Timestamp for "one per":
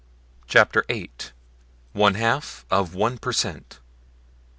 2.95-3.31